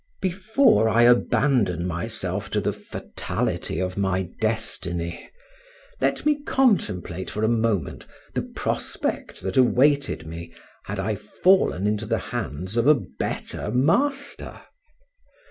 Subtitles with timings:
[0.19, 5.29] Before I abandon myself to the fatality of my destiny,
[5.99, 12.07] let me contemplate for a moment the prospect that awaited me had I fallen into
[12.07, 14.59] the hands of a better master.